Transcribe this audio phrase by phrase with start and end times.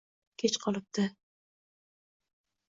[0.43, 1.05] Kech qolibdi.